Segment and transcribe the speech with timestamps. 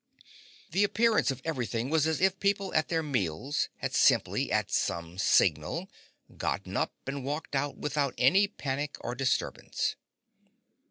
[0.71, 5.19] The appearance of everything was as if people at their meals had simply, at some
[5.19, 5.91] signal,
[6.37, 9.95] gotten up and walked out without any panic or disturbance.